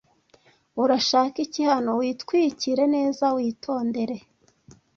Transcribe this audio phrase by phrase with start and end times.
[0.83, 4.15] urashaka iki hano witwikire neza witondere